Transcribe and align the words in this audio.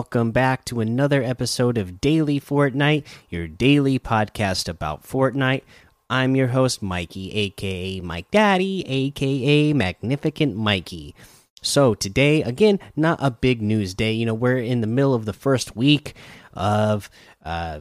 welcome 0.00 0.30
back 0.30 0.64
to 0.64 0.80
another 0.80 1.22
episode 1.22 1.76
of 1.76 2.00
Daily 2.00 2.40
Fortnite, 2.40 3.04
your 3.28 3.46
daily 3.46 3.98
podcast 3.98 4.66
about 4.66 5.02
Fortnite. 5.02 5.60
I'm 6.08 6.34
your 6.34 6.46
host, 6.46 6.80
Mikey, 6.80 7.30
aka 7.32 8.00
Mike 8.00 8.30
Daddy, 8.30 8.82
aka 8.86 9.74
Magnificent 9.74 10.56
Mikey. 10.56 11.14
So, 11.60 11.92
today, 11.92 12.42
again, 12.42 12.80
not 12.96 13.18
a 13.20 13.30
big 13.30 13.60
news 13.60 13.92
day. 13.92 14.12
You 14.12 14.24
know, 14.24 14.32
we're 14.32 14.56
in 14.56 14.80
the 14.80 14.86
middle 14.86 15.12
of 15.12 15.26
the 15.26 15.34
first 15.34 15.76
week 15.76 16.14
of 16.54 17.10
uh, 17.44 17.80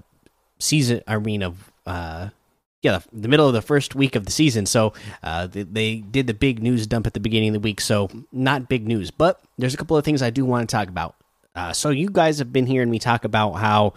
season, 0.59 1.01
I 1.07 1.19
mean, 1.19 1.41
of. 1.41 1.71
Uh, 1.85 2.29
yeah, 2.81 2.99
the 3.13 3.27
middle 3.29 3.47
of 3.47 3.53
the 3.53 3.61
first 3.61 3.95
week 3.95 4.15
of 4.15 4.25
the 4.25 4.31
season. 4.31 4.65
So 4.65 4.93
uh, 5.23 5.47
they, 5.47 5.63
they, 5.63 5.95
did 5.97 6.27
the 6.27 6.33
big 6.33 6.63
news 6.63 6.87
dump 6.87 7.07
at 7.07 7.13
the 7.13 7.19
beginning 7.19 7.49
of 7.49 7.53
the 7.53 7.59
week. 7.59 7.81
So 7.81 8.09
not 8.31 8.69
big 8.69 8.87
news, 8.87 9.11
but 9.11 9.41
there's 9.57 9.73
a 9.73 9.77
couple 9.77 9.97
of 9.97 10.05
things 10.05 10.21
I 10.21 10.29
do 10.29 10.45
want 10.45 10.69
to 10.69 10.73
talk 10.73 10.87
about. 10.87 11.15
Uh, 11.55 11.73
so 11.73 11.89
you 11.89 12.09
guys 12.09 12.39
have 12.39 12.53
been 12.53 12.65
hearing 12.65 12.89
me 12.89 12.99
talk 12.99 13.25
about 13.25 13.53
how 13.53 13.93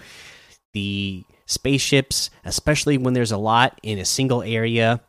the 0.73 1.25
spaceships, 1.47 2.31
especially 2.45 2.99
when 2.99 3.15
there's 3.15 3.33
a 3.33 3.37
lot 3.37 3.79
in 3.83 3.99
a 3.99 4.05
single 4.05 4.43
area, 4.43 5.01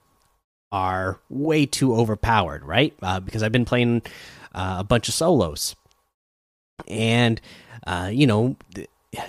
are 0.71 1.19
way 1.29 1.65
too 1.65 1.95
overpowered, 1.95 2.63
right? 2.63 2.93
Uh, 3.01 3.19
because 3.19 3.43
I've 3.43 3.51
been 3.51 3.65
playing 3.65 4.01
uh, 4.53 4.77
a 4.79 4.83
bunch 4.83 5.07
of 5.07 5.13
solos, 5.13 5.75
and 6.87 7.39
uh, 7.85 8.09
you 8.11 8.27
know 8.27 8.57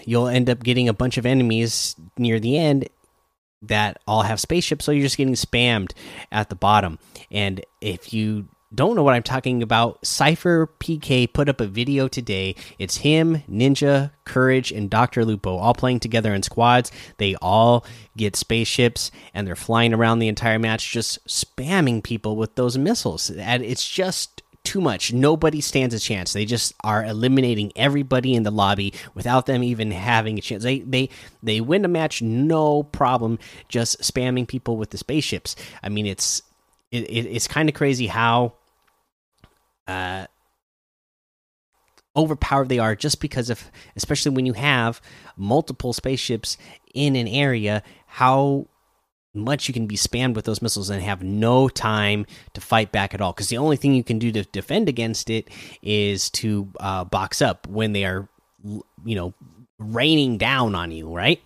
you'll 0.05 0.29
end 0.29 0.48
up 0.48 0.62
getting 0.62 0.89
a 0.89 0.95
bunch 0.95 1.19
of 1.19 1.27
enemies 1.27 1.95
near 2.17 2.41
the 2.41 2.57
end 2.57 2.89
that 3.62 3.98
all 4.07 4.23
have 4.23 4.41
spaceships, 4.41 4.85
so 4.85 4.92
you're 4.92 5.03
just 5.03 5.17
getting 5.17 5.35
spammed 5.35 5.92
at 6.33 6.48
the 6.48 6.55
bottom. 6.55 6.98
And 7.31 7.65
if 7.81 8.12
you 8.12 8.48
don't 8.75 8.97
know 8.97 9.03
what 9.03 9.14
I'm 9.14 9.22
talking 9.22 9.62
about, 9.62 10.05
Cypher 10.05 10.69
PK 10.80 11.33
put 11.33 11.48
up 11.48 11.61
a 11.61 11.67
video 11.67 12.08
today. 12.08 12.56
It's 12.78 12.98
him, 12.98 13.42
Ninja, 13.50 14.11
Courage, 14.25 14.72
and 14.72 14.91
Dr. 14.91 15.25
Lupo 15.25 15.56
all 15.56 15.75
playing 15.75 16.00
together 16.00 16.34
in 16.34 16.42
squads. 16.42 16.91
They 17.19 17.34
all 17.36 17.84
get 18.17 18.36
spaceships 18.36 19.11
and 19.33 19.47
they're 19.47 19.56
flying 19.56 19.95
around 19.95 20.19
the 20.19 20.28
entire 20.28 20.58
match, 20.58 20.91
just 20.91 21.27
spamming 21.27 22.02
people 22.02 22.36
with 22.36 22.55
those 22.55 22.77
missiles. 22.78 23.30
And 23.30 23.62
it's 23.62 23.89
just 23.89 24.42
too 24.64 24.80
much. 24.80 25.12
Nobody 25.12 25.61
stands 25.61 25.95
a 25.95 26.00
chance. 26.00 26.33
They 26.33 26.47
just 26.47 26.72
are 26.83 27.05
eliminating 27.05 27.70
everybody 27.77 28.34
in 28.34 28.42
the 28.42 28.50
lobby 28.50 28.95
without 29.14 29.47
them 29.47 29.62
even 29.62 29.91
having 29.91 30.39
a 30.39 30.41
chance. 30.41 30.62
They 30.64 30.80
they 30.80 31.11
they 31.42 31.61
win 31.61 31.84
a 31.84 31.89
match 31.89 32.22
no 32.22 32.83
problem 32.83 33.39
just 33.69 34.00
spamming 34.00 34.48
people 34.48 34.77
with 34.78 34.91
the 34.91 34.98
spaceships. 34.98 35.55
I 35.83 35.91
mean 35.91 36.06
it's 36.06 36.42
it, 36.91 37.05
it 37.11 37.27
it's 37.27 37.47
kind 37.47 37.69
of 37.69 37.75
crazy 37.75 38.06
how 38.06 38.55
uh 39.87 40.27
overpowered 42.17 42.69
they 42.69 42.79
are 42.79 42.95
just 42.95 43.21
because 43.21 43.51
of 43.51 43.71
especially 43.97 44.31
when 44.33 44.47
you 44.47 44.53
have 44.53 45.01
multiple 45.37 45.93
spaceships 45.93 46.57
in 46.95 47.17
an 47.17 47.27
area 47.27 47.83
how 48.07 48.67
much 49.35 49.67
you 49.69 49.75
can 49.75 49.87
be 49.87 49.97
spammed 49.97 50.35
with 50.35 50.45
those 50.45 50.63
missiles 50.63 50.89
and 50.89 51.03
have 51.03 51.23
no 51.23 51.69
time 51.69 52.25
to 52.53 52.61
fight 52.61 52.93
back 52.93 53.13
at 53.13 53.21
all. 53.21 53.33
Because 53.33 53.49
the 53.49 53.59
only 53.59 53.77
thing 53.77 53.95
you 53.95 54.05
can 54.05 54.19
do 54.19 54.31
to 54.33 54.45
defend 54.45 54.89
against 54.89 55.29
it 55.29 55.49
is 55.83 56.31
to 56.31 56.71
uh, 56.79 57.05
box 57.05 57.43
up 57.43 57.67
when 57.67 57.93
they 57.93 58.05
are, 58.05 58.29
you 58.63 59.14
know, 59.17 59.35
raining 59.79 60.39
down 60.39 60.74
on 60.74 60.90
you, 60.90 61.14
right? 61.14 61.42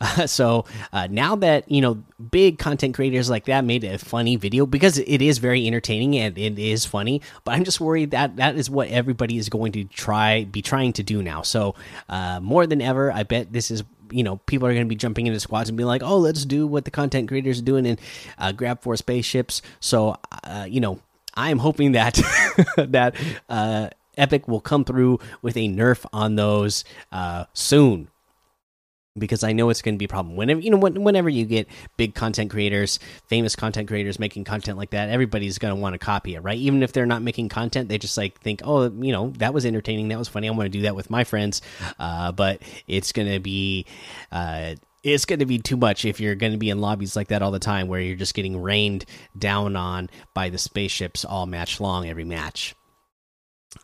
Uh, 0.00 0.26
so 0.26 0.64
uh, 0.92 1.08
now 1.10 1.36
that 1.36 1.70
you 1.70 1.80
know 1.80 2.02
big 2.30 2.58
content 2.58 2.94
creators 2.94 3.30
like 3.30 3.46
that 3.46 3.64
made 3.64 3.84
a 3.84 3.98
funny 3.98 4.36
video 4.36 4.66
because 4.66 4.98
it 4.98 5.22
is 5.22 5.38
very 5.38 5.66
entertaining 5.66 6.16
and 6.16 6.36
it 6.36 6.58
is 6.58 6.84
funny, 6.84 7.22
but 7.44 7.54
I'm 7.54 7.64
just 7.64 7.80
worried 7.80 8.10
that 8.12 8.36
that 8.36 8.56
is 8.56 8.68
what 8.70 8.88
everybody 8.88 9.38
is 9.38 9.48
going 9.48 9.72
to 9.72 9.84
try 9.84 10.44
be 10.44 10.62
trying 10.62 10.92
to 10.94 11.02
do 11.02 11.22
now. 11.22 11.42
So 11.42 11.74
uh, 12.08 12.40
more 12.40 12.66
than 12.66 12.80
ever, 12.80 13.12
I 13.12 13.22
bet 13.22 13.52
this 13.52 13.70
is 13.70 13.84
you 14.10 14.24
know 14.24 14.36
people 14.46 14.66
are 14.66 14.72
going 14.72 14.84
to 14.84 14.88
be 14.88 14.96
jumping 14.96 15.26
into 15.26 15.40
squads 15.40 15.68
and 15.68 15.78
be 15.78 15.84
like 15.84 16.02
oh 16.02 16.18
let's 16.18 16.44
do 16.44 16.66
what 16.66 16.84
the 16.84 16.90
content 16.90 17.28
creators 17.28 17.60
are 17.60 17.64
doing 17.64 17.86
and 17.86 18.00
uh, 18.38 18.52
grab 18.52 18.82
four 18.82 18.96
spaceships 18.96 19.62
so 19.78 20.16
uh, 20.44 20.66
you 20.68 20.80
know 20.80 21.00
i'm 21.34 21.58
hoping 21.58 21.92
that 21.92 22.20
that 22.76 23.14
uh, 23.48 23.88
epic 24.16 24.48
will 24.48 24.60
come 24.60 24.84
through 24.84 25.18
with 25.42 25.56
a 25.56 25.68
nerf 25.68 26.04
on 26.12 26.36
those 26.36 26.84
uh, 27.12 27.44
soon 27.52 28.08
because 29.18 29.42
I 29.42 29.52
know 29.52 29.70
it's 29.70 29.82
going 29.82 29.94
to 29.94 29.98
be 29.98 30.04
a 30.04 30.08
problem. 30.08 30.36
Whenever 30.36 30.60
you 30.60 30.70
know, 30.70 30.78
whenever 30.78 31.28
you 31.28 31.44
get 31.44 31.68
big 31.96 32.14
content 32.14 32.50
creators, 32.50 32.98
famous 33.26 33.56
content 33.56 33.88
creators 33.88 34.18
making 34.18 34.44
content 34.44 34.78
like 34.78 34.90
that, 34.90 35.08
everybody's 35.10 35.58
going 35.58 35.74
to 35.74 35.80
want 35.80 35.94
to 35.94 35.98
copy 35.98 36.34
it, 36.34 36.40
right? 36.40 36.58
Even 36.58 36.82
if 36.82 36.92
they're 36.92 37.06
not 37.06 37.22
making 37.22 37.48
content, 37.48 37.88
they 37.88 37.98
just 37.98 38.16
like 38.16 38.40
think, 38.40 38.62
oh, 38.64 38.90
you 38.90 39.12
know, 39.12 39.30
that 39.38 39.52
was 39.52 39.66
entertaining, 39.66 40.08
that 40.08 40.18
was 40.18 40.28
funny. 40.28 40.48
I 40.48 40.52
want 40.52 40.66
to 40.66 40.78
do 40.78 40.82
that 40.82 40.96
with 40.96 41.10
my 41.10 41.24
friends. 41.24 41.60
Uh, 41.98 42.32
but 42.32 42.62
it's 42.86 43.12
going 43.12 43.30
to 43.30 43.40
be. 43.40 43.86
Uh, 44.32 44.74
it's 45.02 45.24
going 45.24 45.38
to 45.38 45.46
be 45.46 45.58
too 45.58 45.78
much 45.78 46.04
if 46.04 46.20
you're 46.20 46.34
going 46.34 46.52
to 46.52 46.58
be 46.58 46.68
in 46.68 46.78
lobbies 46.78 47.16
like 47.16 47.28
that 47.28 47.40
all 47.40 47.50
the 47.50 47.58
time 47.58 47.88
where 47.88 48.02
you're 48.02 48.16
just 48.16 48.34
getting 48.34 48.60
rained 48.60 49.06
down 49.38 49.74
on 49.74 50.10
by 50.34 50.50
the 50.50 50.58
spaceships 50.58 51.24
all 51.24 51.46
match 51.46 51.80
long 51.80 52.06
every 52.06 52.24
match. 52.24 52.74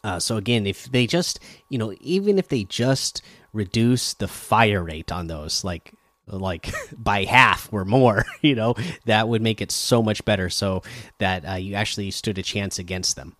Uh, 0.02 0.18
so 0.18 0.36
again, 0.36 0.66
if 0.66 0.90
they 0.90 1.06
just, 1.06 1.40
you 1.68 1.78
know, 1.78 1.94
even 2.00 2.38
if 2.38 2.48
they 2.48 2.64
just 2.64 3.22
reduce 3.52 4.14
the 4.14 4.28
fire 4.28 4.82
rate 4.82 5.12
on 5.12 5.26
those, 5.26 5.64
like 5.64 5.92
like 6.28 6.72
by 6.96 7.24
half 7.24 7.72
or 7.72 7.84
more, 7.84 8.24
you 8.42 8.54
know, 8.54 8.74
that 9.04 9.28
would 9.28 9.42
make 9.42 9.60
it 9.60 9.70
so 9.70 10.02
much 10.02 10.24
better, 10.24 10.50
so 10.50 10.82
that 11.18 11.48
uh, 11.48 11.54
you 11.54 11.74
actually 11.74 12.10
stood 12.10 12.38
a 12.38 12.42
chance 12.42 12.78
against 12.78 13.16
them. 13.16 13.36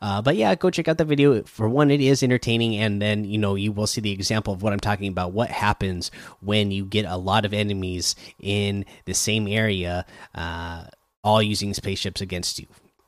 Uh, 0.00 0.20
but 0.20 0.34
yeah, 0.34 0.52
go 0.56 0.68
check 0.68 0.88
out 0.88 0.98
the 0.98 1.04
video. 1.04 1.42
For 1.44 1.68
one, 1.68 1.90
it 1.90 2.00
is 2.00 2.24
entertaining, 2.24 2.76
and 2.76 3.00
then 3.00 3.24
you 3.24 3.38
know 3.38 3.54
you 3.54 3.70
will 3.70 3.86
see 3.86 4.00
the 4.00 4.10
example 4.10 4.52
of 4.52 4.62
what 4.62 4.72
I'm 4.72 4.80
talking 4.80 5.08
about. 5.08 5.32
What 5.32 5.50
happens 5.50 6.10
when 6.40 6.70
you 6.70 6.84
get 6.84 7.04
a 7.04 7.16
lot 7.16 7.44
of 7.44 7.54
enemies 7.54 8.16
in 8.40 8.84
the 9.04 9.14
same 9.14 9.46
area, 9.46 10.04
uh, 10.34 10.84
all 11.22 11.42
using 11.42 11.72
spaceships 11.74 12.20
against 12.20 12.58
you? 12.58 12.66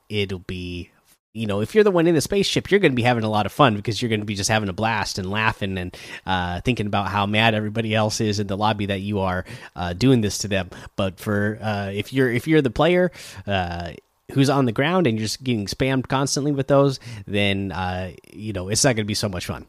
It'll 0.09 0.39
be 0.39 0.91
you 1.35 1.49
know, 1.49 1.61
if 1.61 1.75
you're 1.75 1.83
the 1.83 1.91
one 1.91 2.07
in 2.07 2.15
the 2.15 2.21
spaceship, 2.21 2.71
you're 2.71 2.79
going 2.79 2.93
to 2.93 2.97
be 2.97 3.03
having 3.03 3.25
a 3.25 3.29
lot 3.29 3.45
of 3.45 3.51
fun 3.51 3.75
because 3.75 4.01
you're 4.01 4.09
going 4.09 4.21
to 4.21 4.27
be 4.27 4.37
just 4.37 4.49
having 4.49 4.69
a 4.69 4.73
blast 4.73 5.19
and 5.19 5.29
laughing 5.29 5.77
and 5.77 5.97
uh, 6.25 6.61
thinking 6.61 6.87
about 6.87 7.09
how 7.09 7.27
mad 7.27 7.55
everybody 7.55 7.93
else 7.93 8.21
is 8.21 8.39
in 8.39 8.47
the 8.47 8.57
lobby 8.57 8.87
that 8.87 9.01
you 9.01 9.19
are 9.19 9.45
uh, 9.75 9.93
doing 9.93 10.21
this 10.21 10.39
to 10.39 10.49
them. 10.49 10.71
But 10.95 11.19
for 11.19 11.59
uh, 11.61 11.91
if 11.93 12.13
you're 12.13 12.31
if 12.31 12.47
you're 12.47 12.63
the 12.63 12.71
player 12.71 13.11
uh, 13.49 13.95
who's 14.33 14.49
on 14.49 14.65
the 14.65 14.73
ground 14.73 15.09
and 15.09 15.19
you're 15.19 15.27
just 15.27 15.43
getting 15.43 15.67
spammed 15.67 16.07
constantly 16.07 16.53
with 16.53 16.69
those, 16.69 17.01
then 17.27 17.73
uh, 17.73 18.13
you 18.33 18.53
know 18.53 18.69
it's 18.69 18.85
not 18.85 18.95
going 18.95 19.05
to 19.05 19.05
be 19.05 19.15
so 19.15 19.29
much 19.29 19.47
fun. 19.47 19.67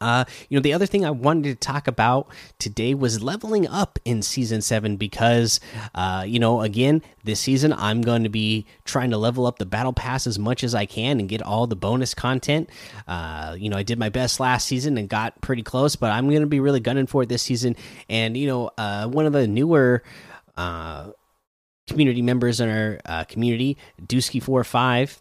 Uh, 0.00 0.24
you 0.48 0.58
know, 0.58 0.62
the 0.62 0.72
other 0.72 0.86
thing 0.86 1.04
I 1.04 1.10
wanted 1.10 1.44
to 1.44 1.54
talk 1.54 1.88
about 1.88 2.28
today 2.58 2.94
was 2.94 3.22
leveling 3.22 3.66
up 3.66 3.98
in 4.04 4.22
season 4.22 4.60
seven 4.60 4.96
because, 4.96 5.58
uh, 5.94 6.24
you 6.26 6.38
know, 6.38 6.60
again, 6.60 7.02
this 7.24 7.40
season 7.40 7.72
I'm 7.72 8.02
going 8.02 8.22
to 8.22 8.28
be 8.28 8.66
trying 8.84 9.10
to 9.10 9.16
level 9.16 9.46
up 9.46 9.58
the 9.58 9.66
battle 9.66 9.92
pass 9.92 10.26
as 10.26 10.38
much 10.38 10.62
as 10.62 10.74
I 10.74 10.84
can 10.84 11.18
and 11.18 11.28
get 11.28 11.40
all 11.40 11.66
the 11.66 11.76
bonus 11.76 12.12
content. 12.12 12.68
Uh, 13.08 13.56
you 13.58 13.70
know, 13.70 13.76
I 13.76 13.82
did 13.82 13.98
my 13.98 14.10
best 14.10 14.38
last 14.38 14.66
season 14.66 14.98
and 14.98 15.08
got 15.08 15.40
pretty 15.40 15.62
close, 15.62 15.96
but 15.96 16.10
I'm 16.10 16.28
going 16.28 16.42
to 16.42 16.46
be 16.46 16.60
really 16.60 16.80
gunning 16.80 17.06
for 17.06 17.22
it 17.22 17.28
this 17.28 17.42
season. 17.42 17.74
And, 18.08 18.36
you 18.36 18.46
know, 18.46 18.70
uh, 18.76 19.08
one 19.08 19.24
of 19.24 19.32
the 19.32 19.46
newer, 19.46 20.02
uh, 20.56 21.10
community 21.86 22.22
members 22.22 22.60
in 22.60 22.68
our 22.68 23.00
uh, 23.04 23.24
community, 23.24 23.76
Dusky45, 24.02 25.20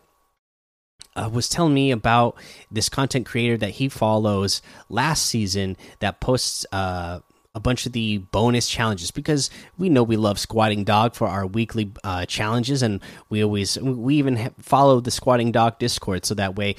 uh, 1.16 1.30
was 1.32 1.50
telling 1.50 1.74
me 1.74 1.92
about 1.92 2.36
this 2.72 2.90
content 2.90 3.26
creator 3.26 3.58
that 3.58 3.72
he 3.72 3.90
follows 3.90 4.62
last 4.90 5.26
season 5.26 5.78
that 6.00 6.20
posts 6.20 6.66
uh, 6.72 7.20
a 7.56 7.60
bunch 7.60 7.86
of 7.86 7.94
the 7.94 8.18
bonus 8.18 8.68
challenges 8.68 9.12
because 9.12 9.50
we 9.78 9.88
know 9.88 10.04
we 10.04 10.18
love 10.18 10.38
squatting 10.38 10.84
dog 10.84 11.16
for 11.16 11.28
our 11.28 11.48
weekly 11.48 11.92
uh, 12.04 12.26
challenges 12.26 12.84
and 12.84 13.00
we 13.30 13.44
always 13.44 13.80
we 13.80 14.16
even 14.16 14.52
follow 14.60 15.00
the 15.00 15.12
squatting 15.12 15.52
dog 15.52 15.80
discord 15.80 16.26
so 16.26 16.36
that 16.36 16.56
way 16.56 16.76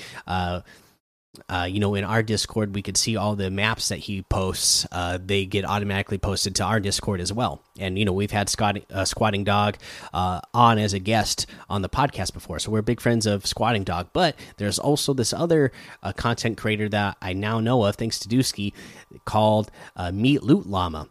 uh, 1.48 1.66
you 1.70 1.80
know, 1.80 1.94
in 1.94 2.04
our 2.04 2.22
Discord, 2.22 2.74
we 2.74 2.82
could 2.82 2.96
see 2.96 3.16
all 3.16 3.36
the 3.36 3.50
maps 3.50 3.88
that 3.88 3.98
he 4.00 4.22
posts. 4.22 4.86
Uh, 4.90 5.18
they 5.24 5.46
get 5.46 5.64
automatically 5.64 6.18
posted 6.18 6.54
to 6.56 6.64
our 6.64 6.80
Discord 6.80 7.20
as 7.20 7.32
well. 7.32 7.62
And 7.78 7.98
you 7.98 8.04
know, 8.04 8.12
we've 8.12 8.30
had 8.30 8.48
Scott, 8.48 8.78
uh, 8.90 9.04
Squatting 9.04 9.44
Dog 9.44 9.76
uh, 10.12 10.40
on 10.54 10.78
as 10.78 10.92
a 10.92 10.98
guest 10.98 11.46
on 11.68 11.82
the 11.82 11.88
podcast 11.88 12.32
before, 12.32 12.58
so 12.58 12.70
we're 12.70 12.82
big 12.82 13.00
friends 13.00 13.26
of 13.26 13.46
Squatting 13.46 13.84
Dog. 13.84 14.08
But 14.12 14.36
there's 14.56 14.78
also 14.78 15.14
this 15.14 15.32
other 15.32 15.72
uh, 16.02 16.12
content 16.12 16.58
creator 16.58 16.88
that 16.88 17.16
I 17.20 17.32
now 17.32 17.60
know 17.60 17.84
of, 17.84 17.96
thanks 17.96 18.18
to 18.20 18.28
Dusky, 18.28 18.72
called 19.24 19.70
uh, 19.96 20.12
Meat 20.12 20.42
Loot 20.42 20.66
Llama. 20.66 21.08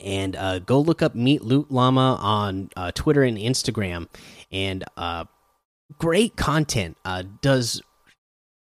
And 0.00 0.36
go 0.66 0.80
look 0.80 1.00
up 1.00 1.14
Meat 1.14 1.42
Loot 1.42 1.70
Llama 1.70 2.18
on 2.20 2.70
Twitter 2.94 3.22
and 3.22 3.38
Instagram, 3.38 4.08
and 4.50 4.82
great 5.98 6.36
content. 6.36 6.96
does 7.40 7.80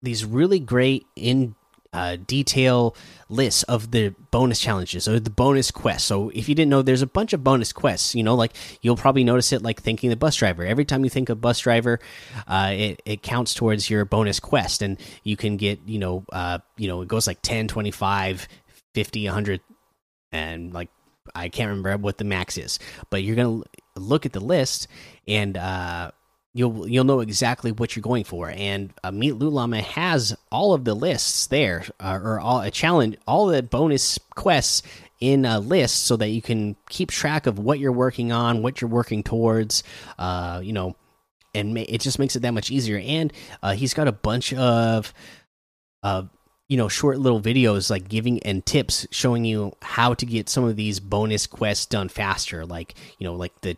these 0.06 0.24
really 0.24 0.60
great 0.60 1.06
in 1.16 1.56
uh, 1.96 2.18
detail 2.28 2.94
lists 3.30 3.64
of 3.64 3.92
the 3.92 4.10
bonus 4.30 4.60
challenges 4.60 5.08
or 5.08 5.18
the 5.18 5.30
bonus 5.30 5.72
quests. 5.72 6.06
So 6.06 6.30
if 6.36 6.50
you 6.50 6.54
didn't 6.54 6.70
know, 6.70 6.82
there's 6.82 7.02
a 7.02 7.08
bunch 7.08 7.32
of 7.32 7.42
bonus 7.42 7.72
quests. 7.72 8.14
You 8.14 8.24
know, 8.24 8.36
like 8.36 8.52
you'll 8.82 8.98
probably 8.98 9.24
notice 9.24 9.54
it 9.54 9.62
like 9.62 9.82
thinking 9.82 10.10
the 10.10 10.18
bus 10.18 10.36
driver. 10.36 10.66
Every 10.66 10.84
time 10.84 11.06
you 11.06 11.10
think 11.10 11.30
of 11.30 11.40
bus 11.40 11.60
driver, 11.60 12.00
uh, 12.48 12.74
it 12.74 13.02
it 13.06 13.24
counts 13.24 13.54
towards 13.54 13.90
your 13.90 14.04
bonus 14.04 14.42
quest, 14.42 14.82
and 14.82 14.98
you 15.24 15.38
can 15.38 15.56
get 15.56 15.80
you 15.86 16.00
know 16.00 16.26
uh, 16.34 16.60
you 16.76 16.90
know 16.90 17.02
it 17.02 17.08
goes 17.08 17.28
like 17.28 17.42
10, 17.42 17.70
25, 17.70 18.48
50, 18.94 19.26
100, 19.26 19.62
and 20.34 20.74
like 20.74 20.90
I 21.34 21.48
can't 21.48 21.70
remember 21.70 21.96
what 21.98 22.18
the 22.18 22.26
max 22.26 22.58
is, 22.58 22.78
but 23.10 23.24
you're 23.24 23.38
gonna 23.38 23.64
look 23.96 24.26
at 24.26 24.34
the 24.34 24.42
list 24.42 24.90
and 25.26 25.56
uh 25.56 26.12
you'll 26.56 26.88
you'll 26.88 27.04
know 27.04 27.20
exactly 27.20 27.74
what 27.74 27.96
you're 27.96 28.02
going 28.02 28.24
for. 28.24 28.50
And 28.50 28.94
uh, 29.04 29.12
Meet 29.12 29.34
Loot 29.34 29.52
Llama 29.52 29.82
has 29.82 30.36
all 30.52 30.74
of 30.74 30.86
the 30.86 30.96
lists 30.96 31.48
there, 31.48 31.86
uh, 32.00 32.18
or 32.24 32.40
all 32.40 32.62
a 32.62 32.72
challenge, 32.72 33.18
all 33.28 33.48
the 33.48 33.62
bonus 33.62 34.18
quests 34.36 34.82
in 35.20 35.46
a 35.46 35.60
list, 35.60 36.06
so 36.06 36.16
that 36.16 36.30
you 36.30 36.42
can 36.42 36.78
keep 36.90 37.12
track 37.12 37.46
of 37.46 37.60
what 37.60 37.78
you're 37.78 37.92
working 37.92 38.32
on, 38.32 38.64
what 38.64 38.80
you're 38.80 38.90
working 38.90 39.22
towards. 39.22 39.84
Uh, 40.18 40.62
you 40.64 40.72
know, 40.72 40.96
and 41.54 41.78
it 41.78 42.00
just 42.00 42.20
makes 42.20 42.38
it 42.38 42.40
that 42.40 42.54
much 42.54 42.72
easier. 42.72 43.02
And 43.06 43.34
uh, 43.62 43.74
he's 43.74 43.94
got 43.94 44.08
a 44.08 44.14
bunch 44.14 44.54
of. 44.54 45.14
Uh, 46.02 46.24
you 46.68 46.78
know, 46.78 46.88
short 46.88 47.20
little 47.20 47.40
videos 47.40 47.92
like 47.92 48.10
giving 48.10 48.42
and 48.42 48.66
tips 48.66 49.06
showing 49.12 49.46
you 49.46 49.72
how 49.84 50.16
to 50.16 50.26
get 50.26 50.50
some 50.50 50.64
of 50.64 50.76
these 50.76 51.00
bonus 51.00 51.46
quests 51.46 51.86
done 51.86 52.10
faster. 52.10 52.66
Like, 52.66 52.96
you 53.20 53.24
know, 53.26 53.36
like 53.36 53.62
the 53.62 53.78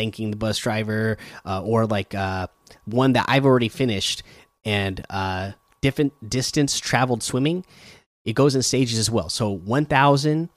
thanking 0.00 0.30
the 0.30 0.36
bus 0.38 0.56
driver, 0.56 1.18
uh, 1.44 1.62
or 1.62 1.84
like 1.84 2.14
uh, 2.14 2.46
one 2.86 3.12
that 3.12 3.26
I've 3.28 3.44
already 3.44 3.68
finished 3.68 4.22
and 4.64 5.04
uh, 5.10 5.52
different 5.82 6.14
distance 6.26 6.78
traveled 6.80 7.22
swimming. 7.22 7.66
It 8.24 8.32
goes 8.32 8.54
in 8.54 8.62
stages 8.62 8.98
as 8.98 9.10
well. 9.10 9.28
So 9.28 9.50
1,000, 9.50 10.48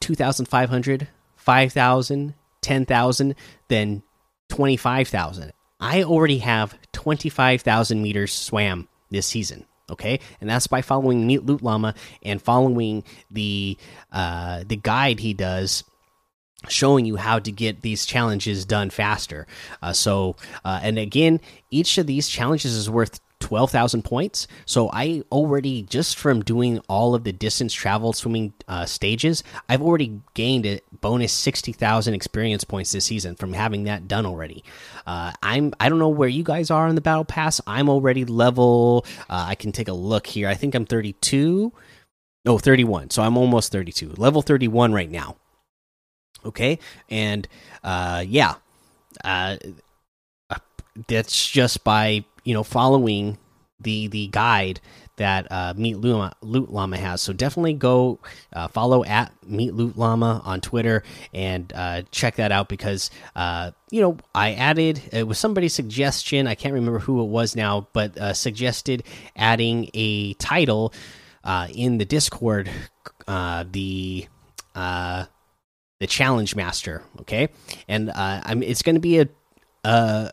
2,500, 0.00 1.08
5,000, 1.36 2.34
10,000, 2.62 3.34
then 3.68 4.02
25,000. 4.48 5.52
I 5.78 6.02
already 6.02 6.38
have 6.38 6.76
25,000 6.92 8.02
meters 8.02 8.32
swam 8.32 8.88
this 9.10 9.26
season. 9.26 9.66
Okay, 9.90 10.20
and 10.40 10.48
that's 10.48 10.68
by 10.68 10.80
following 10.80 11.26
Meet 11.26 11.44
Loot 11.44 11.62
Llama 11.62 11.94
and 12.22 12.40
following 12.40 13.04
the 13.30 13.76
uh, 14.10 14.64
the 14.66 14.76
guide 14.76 15.20
he 15.20 15.34
does 15.34 15.84
showing 16.68 17.04
you 17.04 17.16
how 17.16 17.38
to 17.38 17.52
get 17.52 17.82
these 17.82 18.06
challenges 18.06 18.64
done 18.64 18.90
faster. 18.90 19.46
Uh, 19.82 19.92
so, 19.92 20.36
uh, 20.64 20.80
and 20.82 20.98
again, 20.98 21.40
each 21.70 21.98
of 21.98 22.06
these 22.06 22.28
challenges 22.28 22.74
is 22.74 22.88
worth 22.88 23.20
12,000 23.40 24.02
points. 24.02 24.46
So, 24.66 24.88
I 24.92 25.24
already, 25.32 25.82
just 25.82 26.16
from 26.16 26.42
doing 26.42 26.78
all 26.88 27.14
of 27.14 27.24
the 27.24 27.32
distance 27.32 27.74
travel 27.74 28.12
swimming 28.12 28.52
uh, 28.68 28.86
stages, 28.86 29.42
I've 29.68 29.82
already 29.82 30.20
gained 30.34 30.64
a 30.64 30.80
bonus 31.00 31.32
60,000 31.32 32.14
experience 32.14 32.64
points 32.64 32.92
this 32.92 33.04
season 33.04 33.34
from 33.34 33.52
having 33.52 33.84
that 33.84 34.06
done 34.06 34.26
already. 34.26 34.62
Uh, 35.06 35.32
I'm, 35.42 35.74
I 35.80 35.88
don't 35.88 35.98
know 35.98 36.08
where 36.08 36.28
you 36.28 36.44
guys 36.44 36.70
are 36.70 36.86
in 36.86 36.94
the 36.94 37.00
battle 37.00 37.24
pass. 37.24 37.60
I'm 37.66 37.88
already 37.88 38.24
level, 38.24 39.04
uh, 39.28 39.46
I 39.48 39.56
can 39.56 39.72
take 39.72 39.88
a 39.88 39.92
look 39.92 40.26
here. 40.26 40.48
I 40.48 40.54
think 40.54 40.74
I'm 40.74 40.86
32. 40.86 41.72
Oh, 42.44 42.58
31. 42.58 43.10
So 43.10 43.22
I'm 43.22 43.36
almost 43.36 43.72
32. 43.72 44.14
Level 44.16 44.42
31 44.42 44.92
right 44.92 45.10
now 45.10 45.36
okay 46.44 46.78
and 47.10 47.48
uh, 47.84 48.24
yeah 48.26 48.54
uh, 49.24 49.56
uh, 50.50 50.56
that's 51.08 51.48
just 51.48 51.84
by 51.84 52.24
you 52.44 52.54
know 52.54 52.62
following 52.62 53.38
the 53.80 54.06
the 54.08 54.28
guide 54.28 54.80
that 55.16 55.46
uh, 55.50 55.74
Meet 55.76 55.98
Loot 55.98 56.72
Llama 56.72 56.96
has. 56.96 57.20
So 57.20 57.32
definitely 57.32 57.74
go 57.74 58.18
uh, 58.52 58.68
follow 58.68 59.04
at 59.04 59.32
Meet 59.46 59.74
Loot 59.74 59.96
Llama 59.96 60.40
on 60.44 60.60
Twitter 60.60 61.02
and 61.34 61.70
uh, 61.74 62.02
check 62.10 62.36
that 62.36 62.50
out 62.50 62.68
because 62.68 63.10
uh, 63.36 63.72
you 63.90 64.00
know 64.00 64.16
I 64.34 64.54
added 64.54 65.02
it 65.12 65.26
was 65.26 65.38
somebody's 65.38 65.74
suggestion. 65.74 66.46
I 66.46 66.54
can't 66.54 66.74
remember 66.74 66.98
who 66.98 67.20
it 67.22 67.26
was 67.28 67.54
now, 67.54 67.88
but 67.92 68.16
uh, 68.16 68.32
suggested 68.32 69.04
adding 69.36 69.90
a 69.94 70.34
title 70.34 70.92
uh, 71.44 71.68
in 71.72 71.98
the 71.98 72.04
Discord. 72.04 72.70
Uh 73.28 73.64
the 73.70 74.26
the 76.02 76.08
challenge 76.08 76.56
master 76.56 77.00
okay? 77.20 77.48
And 77.86 78.10
uh, 78.10 78.42
I'm, 78.44 78.60
it's 78.64 78.82
going 78.82 78.96
to 78.96 79.00
be 79.00 79.20
a, 79.20 79.28
a 79.84 80.30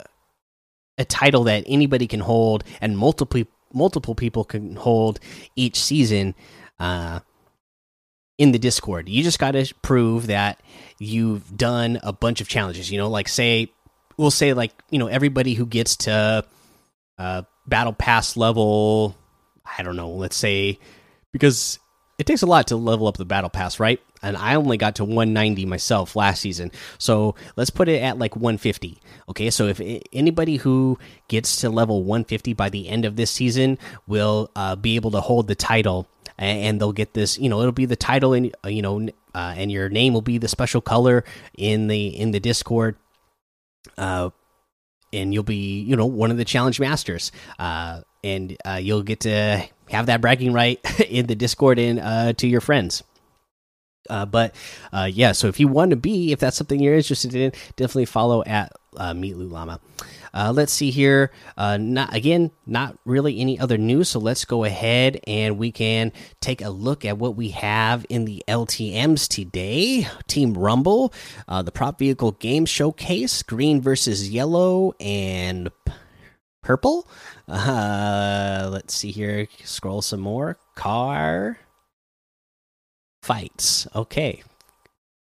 a 0.98 1.06
title 1.06 1.44
that 1.44 1.64
anybody 1.68 2.08
can 2.08 2.20
hold 2.20 2.64
and 2.82 2.98
multiple 2.98 3.44
multiple 3.72 4.16
people 4.16 4.44
can 4.44 4.76
hold 4.76 5.20
each 5.56 5.80
season 5.80 6.34
uh, 6.80 7.20
in 8.40 8.52
the 8.52 8.58
discord. 8.58 9.08
You 9.08 9.22
just 9.22 9.38
got 9.38 9.52
to 9.52 9.72
prove 9.84 10.26
that 10.28 10.60
you've 10.98 11.56
done 11.56 12.00
a 12.02 12.12
bunch 12.12 12.42
of 12.42 12.48
challenges 12.48 12.92
you 12.92 12.98
know 12.98 13.10
like 13.10 13.28
say 13.28 13.72
we'll 14.18 14.32
say 14.32 14.54
like 14.54 14.72
you 14.90 14.98
know 14.98 15.08
everybody 15.08 15.54
who 15.54 15.68
gets 15.68 15.96
to 15.98 16.44
uh, 17.20 17.44
battle 17.68 17.94
pass 17.94 18.36
level 18.36 19.16
i 19.78 19.84
don't 19.84 19.96
know 19.96 20.10
let's 20.10 20.36
say 20.36 20.80
because 21.32 21.80
it 22.20 22.26
takes 22.26 22.42
a 22.42 22.46
lot 22.46 22.68
to 22.68 22.76
level 22.76 23.08
up 23.08 23.16
the 23.16 23.26
battle 23.26 23.50
pass, 23.50 23.80
right? 23.80 24.02
And 24.22 24.36
I 24.36 24.56
only 24.56 24.76
got 24.76 24.96
to 24.96 25.06
190 25.06 25.66
myself 25.66 26.18
last 26.18 26.42
season. 26.42 26.70
So 26.98 27.36
let's 27.56 27.70
put 27.70 27.88
it 27.88 28.04
at 28.04 28.20
like 28.20 28.36
150. 28.36 29.02
Okay, 29.30 29.50
so 29.50 29.68
if 29.68 29.82
anybody 30.12 30.58
who 30.58 31.00
gets 31.30 31.62
to 31.62 31.70
level 31.70 32.04
150 32.04 32.54
by 32.54 32.68
the 32.70 32.90
end 32.90 33.06
of 33.06 33.16
this 33.16 33.32
season 33.32 33.78
will 34.06 34.52
uh, 34.58 34.76
be 34.76 34.98
able 34.98 35.12
to 35.12 35.22
hold 35.22 35.48
the 35.48 35.56
title, 35.56 36.08
and 36.38 36.80
they'll 36.80 36.92
get 36.92 37.14
this. 37.14 37.40
You 37.40 37.48
know, 37.48 37.62
it'll 37.62 37.72
be 37.72 37.86
the 37.86 37.96
title, 37.96 38.34
and 38.34 38.54
uh, 38.66 38.70
you 38.70 38.82
know, 38.82 39.08
uh, 39.34 39.54
and 39.56 39.72
your 39.72 39.88
name 39.88 40.14
will 40.14 40.22
be 40.22 40.38
the 40.38 40.48
special 40.50 40.82
color 40.82 41.24
in 41.58 41.88
the 41.88 42.08
in 42.08 42.32
the 42.32 42.40
Discord. 42.42 42.98
Uh, 43.98 44.30
and 45.12 45.34
you'll 45.34 45.44
be, 45.44 45.82
you 45.82 45.96
know, 45.96 46.06
one 46.06 46.32
of 46.32 46.38
the 46.38 46.46
challenge 46.46 46.80
masters. 46.80 47.32
Uh, 47.58 48.02
and 48.24 48.58
uh, 48.66 48.80
you'll 48.82 49.04
get 49.04 49.22
to 49.22 49.64
have 49.90 50.08
that 50.08 50.22
bragging 50.22 50.54
right 50.54 50.80
in 51.10 51.28
the 51.28 51.36
Discord 51.36 51.80
and 51.80 52.00
uh, 52.00 52.34
to 52.34 52.48
your 52.48 52.62
friends. 52.62 53.04
Uh, 54.10 54.26
but 54.26 54.56
uh, 54.92 55.10
yeah, 55.12 55.34
so 55.34 55.48
if 55.48 55.60
you 55.60 55.68
want 55.68 55.92
to 55.92 55.96
be, 55.96 56.32
if 56.32 56.40
that's 56.40 56.58
something 56.58 56.80
you're 56.80 56.96
interested 56.96 57.36
in, 57.36 57.52
definitely 57.76 58.06
follow 58.06 58.44
at 58.44 58.72
uh, 58.98 59.14
Meet 59.14 59.38
Loot 59.38 59.52
Llama. 59.52 59.80
Uh, 60.34 60.52
let's 60.56 60.72
see 60.72 60.92
here. 60.92 61.32
Uh, 61.58 61.78
not 61.78 62.14
again, 62.14 62.52
not 62.66 62.98
really 63.06 63.40
any 63.40 63.60
other 63.60 63.78
news. 63.78 64.10
So 64.10 64.20
let's 64.20 64.46
go 64.46 64.64
ahead 64.64 65.20
and 65.26 65.58
we 65.58 65.72
can 65.72 66.12
take 66.40 66.62
a 66.62 66.70
look 66.70 67.06
at 67.06 67.18
what 67.18 67.36
we 67.36 67.50
have 67.50 68.06
in 68.10 68.26
the 68.26 68.44
LTM's 68.48 69.28
today. 69.28 70.08
Team 70.28 70.54
Rumble, 70.54 71.14
uh, 71.48 71.62
the 71.62 71.72
Prop 71.72 72.00
Vehicle 72.00 72.34
Game 72.34 72.66
Showcase, 72.66 73.44
green 73.44 73.82
versus 73.82 74.30
yellow 74.30 74.94
and 75.00 75.72
purple. 76.62 77.08
Uh, 77.48 78.70
let's 78.72 78.94
see 78.94 79.12
here. 79.12 79.48
Scroll 79.64 80.02
some 80.02 80.20
more. 80.20 80.58
Car 80.76 81.60
fights. 83.24 83.88
Okay. 83.96 84.44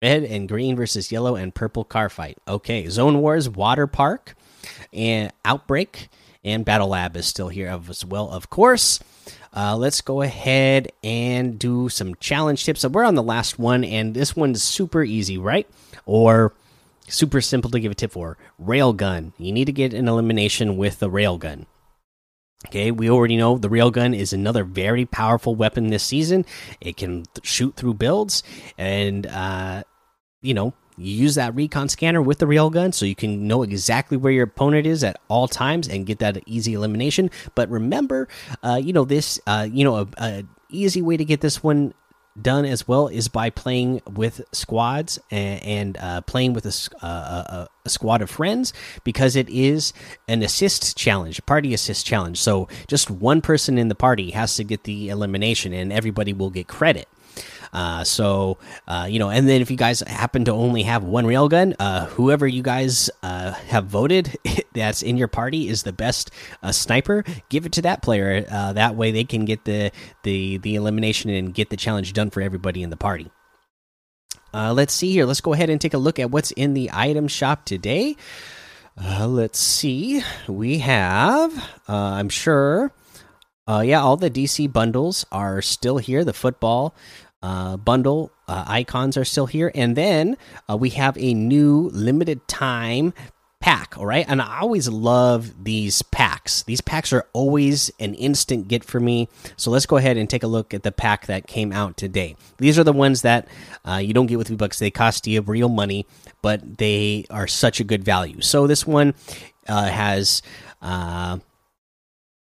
Red 0.03 0.25
and 0.25 0.49
green 0.49 0.77
versus 0.77 1.13
yellow 1.13 1.37
and 1.37 1.55
purple 1.55 1.85
car 1.85 2.09
fight. 2.09 2.39
Okay. 2.47 2.89
Zone 2.89 3.21
Wars 3.21 3.49
Water 3.49 3.87
Park 3.87 4.35
and 4.93 5.33
Outbreak 5.45 6.09
and 6.45 6.65
Battle 6.65 6.89
Lab 6.89 7.17
is 7.17 7.27
still 7.27 7.49
here 7.49 7.69
as 7.69 8.05
well, 8.05 8.29
of 8.31 8.51
course. 8.51 8.99
Uh, 9.55 9.77
let's 9.77 10.01
go 10.01 10.23
ahead 10.23 10.91
and 11.05 11.59
do 11.59 11.89
some 11.89 12.15
challenge 12.17 12.65
tips. 12.65 12.81
So 12.81 12.89
we're 12.89 13.05
on 13.05 13.15
the 13.15 13.23
last 13.23 13.59
one, 13.59 13.85
and 13.85 14.15
this 14.15 14.35
one's 14.35 14.63
super 14.63 15.05
easy, 15.05 15.37
right? 15.39 15.69
Or 16.07 16.53
super 17.13 17.41
simple 17.41 17.71
to 17.71 17.81
give 17.81 17.93
a 17.93 17.95
tip 17.95 18.13
for. 18.13 18.39
Railgun. 18.61 19.33
You 19.39 19.53
need 19.53 19.67
to 19.67 19.73
get 19.73 19.95
an 19.95 20.09
elimination 20.09 20.77
with 20.77 20.99
the 20.99 21.11
railgun. 21.11 21.67
Okay, 22.69 22.93
we 22.93 23.11
already 23.11 23.37
know 23.37 23.59
the 23.59 23.69
railgun 23.69 24.17
is 24.17 24.33
another 24.33 24.63
very 24.63 25.05
powerful 25.05 25.55
weapon 25.55 25.89
this 25.89 26.05
season. 26.05 26.45
It 26.81 26.97
can 26.97 27.25
shoot 27.43 27.75
through 27.75 27.95
builds, 27.95 28.45
and 28.79 29.27
uh, 29.27 29.83
you 30.43 30.55
know 30.55 30.73
you 30.97 31.13
use 31.13 31.35
that 31.35 31.55
recon 31.55 31.89
scanner 31.89 32.23
with 32.23 32.39
the 32.39 32.47
railgun 32.47 32.95
so 32.95 33.05
you 33.05 33.17
can 33.17 33.49
know 33.49 33.63
exactly 33.63 34.17
where 34.17 34.33
your 34.33 34.45
opponent 34.45 34.87
is 34.87 35.03
at 35.03 35.19
all 35.29 35.49
times 35.49 35.89
and 35.89 36.07
get 36.07 36.21
that 36.21 36.39
easy 36.47 36.75
elimination. 36.75 37.31
But 37.55 37.69
remember, 37.69 38.29
uh, 38.63 38.81
you 38.83 38.93
know 38.93 39.05
this, 39.05 39.41
uh, 39.47 39.67
you 39.71 39.85
know, 39.85 39.97
a, 39.97 40.09
a 40.19 40.45
easy 40.69 41.03
way 41.03 41.17
to 41.17 41.25
get 41.25 41.41
this 41.41 41.63
one 41.63 41.95
done 42.41 42.65
as 42.65 42.89
well 42.89 43.09
is 43.09 43.29
by 43.29 43.51
playing 43.51 44.01
with 44.11 44.43
squads 44.53 45.19
and, 45.31 45.63
and 45.63 45.97
uh, 45.99 46.21
playing 46.23 46.55
with 46.55 46.67
a, 46.67 47.05
uh, 47.05 47.67
a, 47.85 47.89
squad 47.89 48.23
of 48.23 48.31
friends 48.31 48.73
because 49.05 49.37
it 49.37 49.49
is 49.51 49.93
an 50.29 50.43
assist 50.43 50.97
challenge, 50.97 51.45
party 51.47 51.75
assist 51.75 52.07
challenge. 52.07 52.39
So 52.39 52.69
just 52.87 53.11
one 53.11 53.41
person 53.41 53.77
in 53.77 53.89
the 53.89 53.95
party 53.95 54.31
has 54.31 54.57
to 54.57 54.65
get 54.65 54.85
the 54.85 55.09
elimination, 55.09 55.73
and 55.73 55.93
everybody 55.93 56.33
will 56.33 56.51
get 56.51 56.69
credit. 56.69 57.09
Uh, 57.73 58.05
so 58.05 58.59
uh, 58.87 59.07
you 59.09 59.19
know, 59.19 59.31
and 59.31 59.49
then 59.49 59.63
if 59.63 59.71
you 59.71 59.77
guys 59.77 60.01
happen 60.01 60.45
to 60.45 60.53
only 60.53 60.83
have 60.83 61.03
one 61.05 61.25
railgun, 61.25 61.75
uh, 61.79 62.07
whoever 62.07 62.47
you 62.47 62.63
guys 62.63 63.11
uh, 63.23 63.53
have 63.53 63.87
voted 63.87 64.37
that's 64.75 65.03
in 65.03 65.17
your 65.17 65.29
party 65.29 65.69
is 65.69 65.83
the 65.83 65.93
best 65.93 66.31
uh, 66.63 66.73
sniper, 66.73 67.25
give 67.49 67.67
it 67.67 67.73
to 67.73 67.83
that 67.83 68.03
player. 68.03 68.45
Uh, 68.51 68.73
that 68.73 68.97
way 68.97 69.11
they 69.11 69.25
can 69.25 69.45
get 69.45 69.65
the 69.65 69.91
the 70.23 70.59
the 70.59 70.75
elimination 70.75 71.31
and 71.31 71.55
get 71.55 71.71
the 71.71 71.77
challenge 71.77 72.13
done 72.13 72.31
for 72.31 72.41
everybody 72.41 72.83
in 72.83 72.91
the 72.91 72.97
party. 72.97 73.31
Uh, 74.55 74.73
let's 74.73 74.93
see 74.93 75.13
here. 75.13 75.25
Let's 75.25 75.41
go 75.41 75.53
ahead 75.55 75.71
and 75.71 75.81
take 75.81 75.95
a 75.95 75.99
look 75.99 76.19
at 76.19 76.31
what's 76.31 76.51
in 76.51 76.75
the 76.75 76.91
item 76.93 77.29
shop 77.29 77.65
today. 77.65 78.17
Uh, 79.01 79.27
let's 79.27 79.59
see. 79.59 80.23
We 80.47 80.79
have, 80.79 81.57
uh, 81.89 81.95
I'm 81.95 82.29
sure, 82.29 82.93
uh, 83.67 83.81
yeah, 83.81 84.03
all 84.03 84.19
the 84.19 84.31
DC 84.31 84.71
bundles 84.71 85.25
are 85.33 85.63
still 85.63 85.97
here. 85.97 86.25
The 86.25 86.35
football 86.35 86.95
uh, 87.43 87.77
bundle 87.77 88.31
uh, 88.47 88.65
icons 88.67 89.17
are 89.17 89.25
still 89.25 89.47
here. 89.47 89.73
And 89.75 89.97
then 89.97 90.37
uh, 90.69 90.77
we 90.77 90.91
have 90.91 91.17
a 91.17 91.35
new 91.35 91.91
limited 91.93 92.47
time 92.49 93.15
pack. 93.63 93.97
All 93.97 94.05
right. 94.05 94.27
And 94.29 94.43
I 94.43 94.59
always 94.61 94.89
love 94.89 95.65
these 95.65 96.03
packs. 96.03 96.65
These 96.65 96.81
packs 96.81 97.13
are 97.13 97.27
always 97.33 97.91
an 98.01 98.15
instant 98.15 98.69
get 98.69 98.85
for 98.85 99.01
me. 99.01 99.29
So 99.57 99.71
let's 99.71 99.87
go 99.87 99.97
ahead 99.97 100.17
and 100.17 100.29
take 100.29 100.43
a 100.43 100.49
look 100.49 100.75
at 100.75 100.83
the 100.83 100.93
pack 100.93 101.27
that 101.27 101.47
came 101.47 101.73
out 101.73 101.97
today. 101.97 102.37
These 102.59 102.79
are 102.79 102.85
the 102.85 102.93
ones 102.93 103.23
that 103.23 103.47
uh, 103.89 103.97
you 103.97 104.13
don't 104.13 104.27
get 104.27 104.37
with 104.37 104.49
V 104.49 104.57
Bucks. 104.57 104.81
They 104.81 104.91
cost 104.91 105.27
you 105.27 105.41
real 105.41 105.69
money, 105.69 106.07
but 106.43 106.79
they 106.79 107.25
are 107.31 107.47
such 107.47 107.79
a 107.79 107.85
good 107.85 108.05
value. 108.05 108.41
So 108.43 108.67
this 108.67 108.87
one 108.87 109.15
uh, 109.69 109.87
has. 109.87 110.43
Uh, 110.83 111.39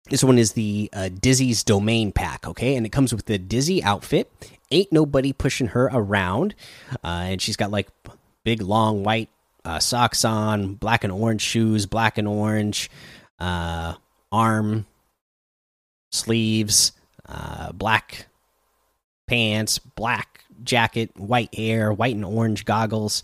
this 0.10 0.24
one 0.24 0.40
is 0.40 0.54
the 0.54 0.90
uh, 0.92 1.08
Dizzy's 1.08 1.64
Domain 1.64 2.12
Pack, 2.12 2.46
okay? 2.46 2.76
And 2.76 2.86
it 2.86 2.90
comes 2.90 3.14
with 3.14 3.28
the 3.28 3.38
Dizzy 3.38 3.82
outfit. 3.82 4.30
Ain't 4.70 4.92
nobody 4.92 5.32
pushing 5.32 5.68
her 5.68 5.90
around. 5.94 6.54
Uh, 7.04 7.30
and 7.32 7.42
she's 7.42 7.56
got 7.56 7.72
like 7.72 7.88
big, 8.44 8.62
long 8.62 9.04
white 9.04 9.30
uh, 9.66 9.80
socks 9.80 10.26
on, 10.26 10.76
black 10.76 11.04
and 11.04 11.14
orange 11.14 11.42
shoes, 11.42 11.86
black 11.86 12.18
and 12.18 12.28
orange 12.28 12.90
uh, 13.40 13.96
arm 14.32 14.86
sleeves, 16.12 16.92
uh, 17.28 17.72
black 17.72 18.28
pants, 19.28 19.80
black 19.80 20.44
jacket, 20.64 21.12
white 21.18 21.54
hair, 21.56 21.92
white 21.92 22.16
and 22.16 22.26
orange 22.26 22.66
goggles. 22.66 23.24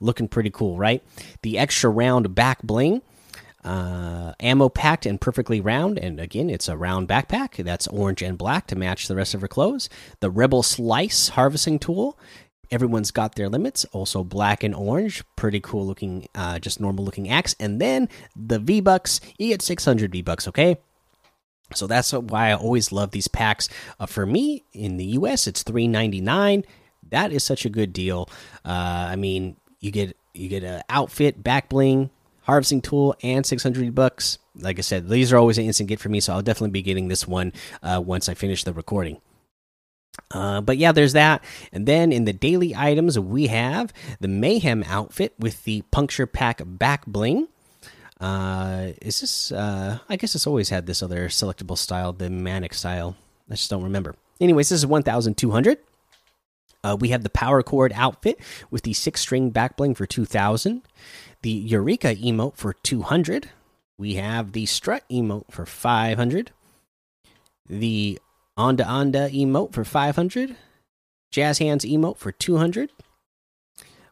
Looking 0.00 0.28
pretty 0.28 0.50
cool, 0.50 0.76
right? 0.76 1.02
The 1.42 1.58
extra 1.58 1.90
round 1.90 2.34
back 2.34 2.62
bling. 2.62 3.02
Uh, 3.64 4.32
ammo 4.40 4.68
packed 4.68 5.04
and 5.04 5.20
perfectly 5.20 5.60
round, 5.60 5.98
and 5.98 6.20
again, 6.20 6.48
it's 6.48 6.68
a 6.68 6.76
round 6.76 7.08
backpack. 7.08 7.62
That's 7.62 7.88
orange 7.88 8.22
and 8.22 8.38
black 8.38 8.68
to 8.68 8.76
match 8.76 9.08
the 9.08 9.16
rest 9.16 9.34
of 9.34 9.40
her 9.40 9.48
clothes. 9.48 9.88
The 10.20 10.30
Rebel 10.30 10.62
Slice 10.62 11.30
harvesting 11.30 11.80
tool 11.80 12.16
everyone's 12.70 13.10
got 13.10 13.34
their 13.34 13.48
limits. 13.48 13.84
Also 13.92 14.24
black 14.24 14.62
and 14.62 14.74
orange 14.74 15.22
pretty 15.36 15.60
cool 15.60 15.86
looking 15.86 16.28
uh, 16.34 16.58
just 16.58 16.80
normal 16.80 17.04
looking 17.04 17.28
axe 17.28 17.54
and 17.58 17.80
then 17.80 18.08
the 18.36 18.58
v 18.58 18.80
bucks 18.80 19.20
you 19.38 19.48
get 19.48 19.62
600 19.62 20.12
v 20.12 20.22
bucks 20.22 20.48
okay? 20.48 20.78
So 21.74 21.86
that's 21.86 22.12
why 22.12 22.50
i 22.50 22.54
always 22.54 22.92
love 22.92 23.10
these 23.10 23.28
packs. 23.28 23.68
Uh, 24.00 24.06
for 24.06 24.26
me 24.26 24.64
in 24.72 24.96
the 24.96 25.06
us 25.06 25.46
it's 25.46 25.62
399 25.62 26.64
that 27.10 27.32
is 27.32 27.42
such 27.42 27.64
a 27.64 27.70
good 27.70 27.92
deal. 27.92 28.28
Uh, 28.64 29.08
i 29.10 29.16
mean 29.16 29.56
you 29.80 29.90
get 29.90 30.16
you 30.34 30.48
get 30.48 30.64
an 30.64 30.82
outfit 30.88 31.42
back 31.42 31.68
bling 31.68 32.10
harvesting 32.42 32.80
tool 32.80 33.14
and 33.22 33.44
600 33.44 33.94
bucks. 33.94 34.38
Like 34.56 34.78
i 34.78 34.82
said 34.82 35.08
these 35.08 35.32
are 35.32 35.36
always 35.38 35.58
an 35.58 35.64
instant 35.64 35.88
get 35.88 36.00
for 36.00 36.08
me 36.08 36.20
so 36.20 36.32
i'll 36.32 36.42
definitely 36.42 36.70
be 36.70 36.82
getting 36.82 37.08
this 37.08 37.26
one 37.28 37.52
uh, 37.82 38.02
once 38.04 38.28
i 38.28 38.34
finish 38.34 38.64
the 38.64 38.72
recording 38.72 39.20
uh, 40.30 40.60
but 40.60 40.76
yeah, 40.76 40.92
there's 40.92 41.14
that. 41.14 41.42
And 41.72 41.86
then 41.86 42.12
in 42.12 42.24
the 42.24 42.32
daily 42.32 42.74
items, 42.74 43.18
we 43.18 43.46
have 43.48 43.92
the 44.20 44.28
Mayhem 44.28 44.84
outfit 44.86 45.34
with 45.38 45.64
the 45.64 45.82
puncture 45.90 46.26
pack 46.26 46.60
back 46.64 47.06
bling. 47.06 47.48
Uh, 48.20 48.92
is 49.00 49.20
this? 49.20 49.52
Uh, 49.52 49.98
I 50.08 50.16
guess 50.16 50.34
it's 50.34 50.46
always 50.46 50.70
had 50.70 50.86
this 50.86 51.02
other 51.02 51.28
selectable 51.28 51.78
style, 51.78 52.12
the 52.12 52.30
manic 52.30 52.74
style. 52.74 53.16
I 53.48 53.54
just 53.54 53.70
don't 53.70 53.84
remember. 53.84 54.14
Anyways, 54.40 54.68
this 54.68 54.80
is 54.80 54.86
1,200. 54.86 55.78
Uh, 56.84 56.96
we 56.98 57.08
have 57.08 57.22
the 57.22 57.30
power 57.30 57.62
chord 57.62 57.92
outfit 57.94 58.38
with 58.70 58.82
the 58.82 58.92
six 58.92 59.20
string 59.20 59.50
back 59.50 59.76
bling 59.76 59.94
for 59.94 60.06
2,000. 60.06 60.82
The 61.42 61.50
Eureka 61.50 62.14
emote 62.14 62.56
for 62.56 62.72
200. 62.72 63.50
We 63.96 64.14
have 64.14 64.52
the 64.52 64.66
strut 64.66 65.02
emote 65.10 65.50
for 65.50 65.66
500. 65.66 66.52
The 67.68 68.18
Onda 68.58 68.84
Onda 68.84 69.30
emote 69.30 69.72
for 69.72 69.84
500. 69.84 70.56
Jazz 71.30 71.58
Hands 71.58 71.84
emote 71.84 72.16
for 72.16 72.32
200. 72.32 72.90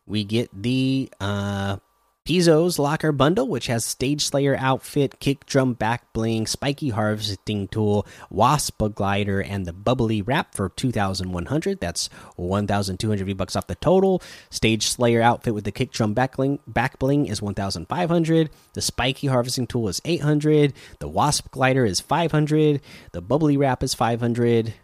We 0.06 0.22
get 0.22 0.50
the 0.52 1.10
uh, 1.20 1.78
Pizzo's 2.26 2.76
Locker 2.76 3.12
Bundle, 3.12 3.46
which 3.46 3.68
has 3.68 3.84
Stage 3.84 4.24
Slayer 4.24 4.56
outfit, 4.58 5.20
kick 5.20 5.46
drum 5.46 5.74
back 5.74 6.12
bling, 6.12 6.48
spiky 6.48 6.88
harvesting 6.88 7.68
tool, 7.68 8.04
wasp 8.30 8.82
glider, 8.96 9.40
and 9.40 9.64
the 9.64 9.72
bubbly 9.72 10.22
wrap 10.22 10.52
for 10.52 10.68
2,100. 10.70 11.78
That's 11.78 12.08
1,200 12.34 13.24
V 13.24 13.32
bucks 13.32 13.54
off 13.54 13.68
the 13.68 13.76
total. 13.76 14.20
Stage 14.50 14.88
Slayer 14.88 15.22
outfit 15.22 15.54
with 15.54 15.62
the 15.62 15.70
kick 15.70 15.92
drum 15.92 16.14
back 16.14 16.34
bling, 16.34 16.58
back 16.66 16.98
bling 16.98 17.26
is 17.26 17.40
1,500. 17.40 18.50
The 18.72 18.82
spiky 18.82 19.28
harvesting 19.28 19.68
tool 19.68 19.86
is 19.86 20.00
800. 20.04 20.72
The 20.98 21.06
wasp 21.06 21.52
glider 21.52 21.84
is 21.84 22.00
500. 22.00 22.80
The 23.12 23.22
bubbly 23.22 23.56
wrap 23.56 23.84
is 23.84 23.94
500. 23.94 24.74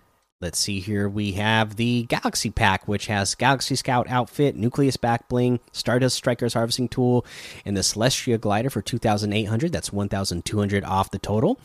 Let's 0.43 0.59
see 0.59 0.81
here. 0.81 1.09
We 1.09 1.33
have 1.33 1.77
the 1.77 2.03
Galaxy 2.09 2.51
Pack, 2.51 2.89
which 2.89 3.07
has 3.07 3.37
Galaxy 3.37 3.77
Scout 3.77 4.11
outfit, 4.11 4.57
Nucleus 4.57 4.97
back 4.97 5.29
bling, 5.29 5.61
Stardust 5.71 6.17
Strikers 6.17 6.55
harvesting 6.55 6.89
tool, 6.89 7.25
and 7.65 7.77
the 7.77 7.83
Celestia 7.83 8.41
glider 8.41 8.69
for 8.69 8.83
2,800. 8.83 9.71
That's 9.71 9.93
1,200 9.93 10.83
off 10.83 11.13
the 11.13 11.21
total. 11.21 11.61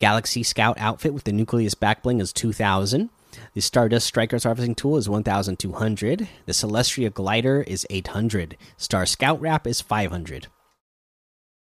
Galaxy 0.00 0.42
Scout 0.42 0.76
outfit 0.80 1.14
with 1.14 1.22
the 1.22 1.30
Nucleus 1.30 1.74
back 1.74 2.02
bling 2.02 2.20
is 2.20 2.32
2,000. 2.32 3.10
The 3.54 3.60
Stardust 3.60 4.08
Strikers 4.08 4.42
harvesting 4.42 4.74
tool 4.74 4.96
is 4.96 5.08
1,200. 5.08 6.28
The 6.46 6.52
Celestia 6.52 7.14
glider 7.14 7.62
is 7.62 7.86
800. 7.90 8.56
Star 8.76 9.06
Scout 9.06 9.40
wrap 9.40 9.68
is 9.68 9.80
500. 9.80 10.48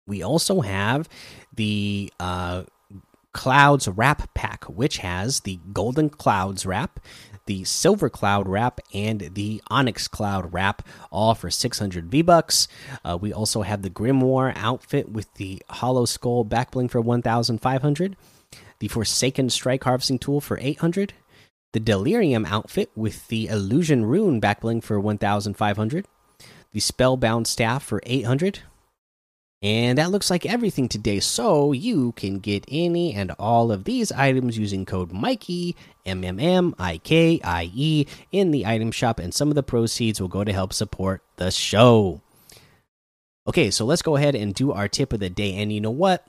We 0.08 0.24
also 0.24 0.62
have 0.62 1.08
the 1.54 2.12
uh, 2.18 2.64
Clouds 3.36 3.86
Wrap 3.86 4.32
Pack, 4.32 4.64
which 4.64 4.96
has 4.98 5.40
the 5.40 5.60
Golden 5.74 6.08
Clouds 6.08 6.64
Wrap, 6.64 6.98
the 7.44 7.64
Silver 7.64 8.08
Cloud 8.08 8.48
Wrap, 8.48 8.80
and 8.94 9.20
the 9.34 9.62
Onyx 9.68 10.08
Cloud 10.08 10.54
Wrap, 10.54 10.80
all 11.12 11.34
for 11.34 11.50
600 11.50 12.06
V 12.06 12.22
Bucks. 12.22 12.66
Uh, 13.04 13.18
we 13.20 13.34
also 13.34 13.60
have 13.60 13.82
the 13.82 13.90
Grimoire 13.90 14.54
outfit 14.56 15.10
with 15.10 15.32
the 15.34 15.62
Hollow 15.68 16.06
Skull 16.06 16.46
Backbling 16.46 16.90
for 16.90 17.02
1,500, 17.02 18.16
the 18.78 18.88
Forsaken 18.88 19.50
Strike 19.50 19.84
Harvesting 19.84 20.18
Tool 20.18 20.40
for 20.40 20.58
800, 20.58 21.12
the 21.74 21.80
Delirium 21.80 22.46
outfit 22.46 22.90
with 22.96 23.28
the 23.28 23.48
Illusion 23.48 24.06
Rune 24.06 24.40
Backbling 24.40 24.82
for 24.82 24.98
1,500, 24.98 26.06
the 26.72 26.80
Spellbound 26.80 27.46
Staff 27.46 27.82
for 27.82 28.00
800 28.06 28.60
and 29.62 29.98
that 29.98 30.10
looks 30.10 30.30
like 30.30 30.46
everything 30.46 30.88
today. 30.88 31.20
So 31.20 31.72
you 31.72 32.12
can 32.12 32.38
get 32.38 32.64
any 32.68 33.14
and 33.14 33.32
all 33.38 33.72
of 33.72 33.84
these 33.84 34.12
items 34.12 34.58
using 34.58 34.84
code 34.84 35.12
Mikey 35.12 35.76
M 36.04 36.22
M 36.24 36.38
M 36.38 36.74
I 36.78 36.98
K 36.98 37.40
I 37.42 37.70
E 37.74 38.06
in 38.32 38.50
the 38.50 38.66
item 38.66 38.92
shop, 38.92 39.18
and 39.18 39.32
some 39.32 39.48
of 39.48 39.54
the 39.54 39.62
proceeds 39.62 40.20
will 40.20 40.28
go 40.28 40.44
to 40.44 40.52
help 40.52 40.72
support 40.72 41.22
the 41.36 41.50
show. 41.50 42.20
Okay, 43.48 43.70
so 43.70 43.84
let's 43.84 44.02
go 44.02 44.16
ahead 44.16 44.34
and 44.34 44.54
do 44.54 44.72
our 44.72 44.88
tip 44.88 45.12
of 45.12 45.20
the 45.20 45.30
day. 45.30 45.54
And 45.54 45.72
you 45.72 45.80
know 45.80 45.90
what? 45.90 46.26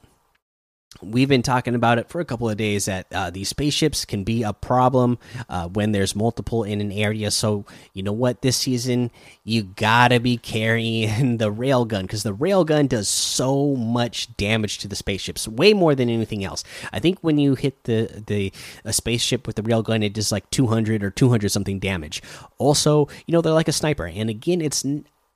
We've 1.01 1.29
been 1.29 1.43
talking 1.43 1.75
about 1.75 1.99
it 1.99 2.09
for 2.09 2.21
a 2.21 2.25
couple 2.25 2.49
of 2.49 2.57
days 2.57 2.85
that 2.85 3.07
uh, 3.11 3.29
these 3.29 3.49
spaceships 3.49 4.05
can 4.05 4.23
be 4.23 4.43
a 4.43 4.53
problem 4.53 5.19
uh, 5.49 5.67
when 5.67 5.91
there's 5.91 6.15
multiple 6.15 6.63
in 6.63 6.81
an 6.81 6.91
area. 6.91 7.29
So 7.29 7.65
you 7.93 8.03
know 8.03 8.13
what 8.13 8.41
this 8.41 8.57
season 8.57 9.11
you 9.43 9.63
gotta 9.63 10.19
be 10.19 10.37
carrying 10.37 11.37
the 11.37 11.51
railgun 11.51 12.03
because 12.03 12.23
the 12.23 12.33
railgun 12.33 12.89
does 12.89 13.07
so 13.07 13.75
much 13.75 14.35
damage 14.37 14.79
to 14.79 14.87
the 14.87 14.95
spaceships 14.95 15.47
way 15.47 15.73
more 15.73 15.93
than 15.93 16.09
anything 16.09 16.43
else. 16.43 16.63
I 16.91 16.99
think 16.99 17.19
when 17.21 17.37
you 17.37 17.55
hit 17.55 17.83
the 17.83 18.23
the 18.25 18.51
a 18.85 18.93
spaceship 18.93 19.45
with 19.45 19.55
the 19.55 19.63
railgun 19.63 20.03
it 20.03 20.13
does 20.13 20.31
like 20.31 20.49
200 20.51 21.03
or 21.03 21.11
200 21.11 21.49
something 21.49 21.79
damage. 21.79 22.21
Also 22.57 23.07
you 23.25 23.33
know 23.33 23.41
they're 23.41 23.53
like 23.53 23.67
a 23.67 23.73
sniper 23.73 24.07
and 24.07 24.29
again 24.29 24.61
it's 24.61 24.85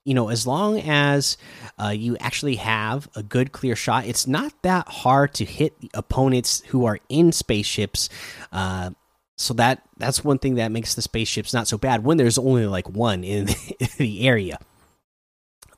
you 0.04 0.14
know, 0.14 0.30
as 0.30 0.48
long 0.48 0.80
as 0.80 1.38
uh, 1.82 1.90
you 1.90 2.18
actually 2.18 2.56
have 2.56 3.08
a 3.16 3.22
good 3.22 3.52
clear 3.52 3.76
shot, 3.76 4.06
it's 4.06 4.26
not 4.26 4.54
that 4.64 4.88
hard 4.88 5.34
to 5.36 5.46
hit 5.46 5.74
opponents 5.94 6.64
who 6.68 6.86
are 6.86 7.00
in 7.10 7.32
spaceships. 7.32 8.10
Uh, 8.52 8.92
so 9.38 9.54
that 9.56 9.84
that's 9.98 10.24
one 10.24 10.40
thing 10.40 10.56
that 10.56 10.72
makes 10.72 10.96
the 10.96 11.02
spaceships 11.02 11.54
not 11.54 11.68
so 11.68 11.78
bad 11.78 12.04
when 12.04 12.18
there's 12.18 12.38
only 12.38 12.66
like 12.66 12.90
one 12.90 13.24
in 13.24 13.46
the 13.98 14.28
area. 14.28 14.60